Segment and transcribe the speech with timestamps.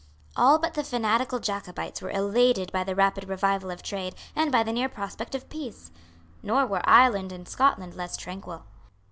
[0.35, 4.63] All but the fanatical Jacobites were elated by the rapid revival of trade and by
[4.63, 5.91] the near prospect of peace.
[6.41, 8.63] Nor were Ireland and Scotland less tranquil.